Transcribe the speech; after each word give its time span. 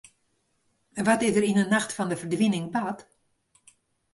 Wat 1.09 1.21
is 1.27 1.33
der 1.35 1.47
yn 1.49 1.61
'e 1.61 1.65
nacht 1.67 1.91
fan 1.95 2.09
de 2.11 2.17
ferdwining 2.19 2.67
bard? 2.75 2.99